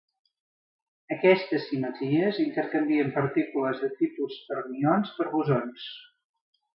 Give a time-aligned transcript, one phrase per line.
[1.15, 5.85] Aquestes simetries intercanvien partícules de tipus fermions per bosons.